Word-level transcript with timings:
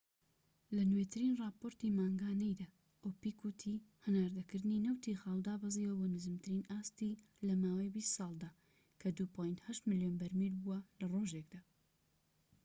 لە 0.75 0.83
نوێترین 0.91 1.33
راپۆرتی 1.43 1.95
مانگانەیدا، 1.97 2.67
ئۆپیک 3.03 3.37
وتی 3.43 3.83
هەناردەکردنی 4.05 4.83
نەوتی 4.85 5.19
خاو 5.21 5.39
دابەزیوە 5.47 5.93
بۆ 5.99 6.05
نزمترین 6.15 6.63
ئاستی 6.71 7.19
لەماوەی 7.47 7.93
بیست 7.95 8.11
ساڵدا 8.17 8.49
کە 9.01 9.07
٢.٨ 9.33 9.79
ملیۆن 9.89 10.15
بەرمیل 10.21 10.55
بووە 10.63 10.79
لە 10.99 11.05
ڕۆژێكدا 11.13 11.61